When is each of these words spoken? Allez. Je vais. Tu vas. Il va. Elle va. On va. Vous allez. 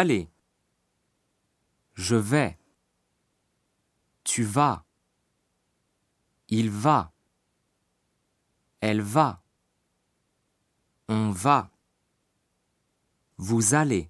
Allez. 0.00 0.28
Je 1.94 2.14
vais. 2.14 2.56
Tu 4.22 4.44
vas. 4.44 4.84
Il 6.48 6.70
va. 6.70 7.10
Elle 8.80 9.00
va. 9.00 9.42
On 11.08 11.32
va. 11.32 11.72
Vous 13.38 13.74
allez. 13.74 14.08